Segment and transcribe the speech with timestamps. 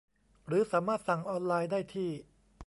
[0.47, 2.11] หรือสามารถสั่งออนไลน์ได้ที่